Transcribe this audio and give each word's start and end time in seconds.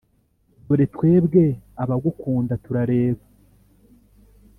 dore 0.65 0.85
twebwe 0.93 1.43
abagukunda, 1.83 2.53
turareba 2.63 3.23